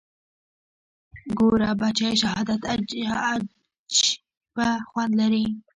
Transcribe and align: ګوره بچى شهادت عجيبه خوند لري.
ګوره 1.37 1.71
بچى 1.81 2.09
شهادت 2.21 2.61
عجيبه 2.71 4.69
خوند 4.89 5.11
لري. 5.19 5.45